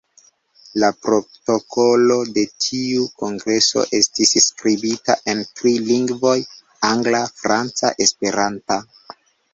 [0.83, 6.35] La protokolo de tiu kongreso estis skribita en tri lingvoj:
[6.93, 8.81] angla, franca, esperanta.